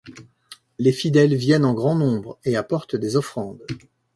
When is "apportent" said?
2.57-2.95